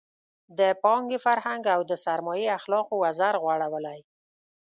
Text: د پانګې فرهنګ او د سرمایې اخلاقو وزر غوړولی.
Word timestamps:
د 0.59 0.61
پانګې 0.83 1.17
فرهنګ 1.25 1.63
او 1.75 1.81
د 1.89 1.91
سرمایې 2.05 2.47
اخلاقو 2.57 2.93
وزر 3.03 3.33
غوړولی. 3.43 3.99